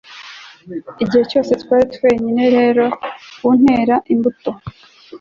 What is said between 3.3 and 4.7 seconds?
kuntera imbuto